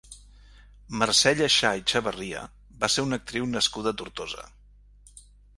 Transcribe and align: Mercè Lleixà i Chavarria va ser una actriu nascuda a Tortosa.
Mercè 1.01 1.33
Lleixà 1.41 1.71
i 1.81 1.83
Chavarria 1.93 2.41
va 2.85 2.91
ser 2.95 3.07
una 3.09 3.21
actriu 3.23 3.47
nascuda 3.53 3.97
a 3.97 3.99
Tortosa. 4.03 4.49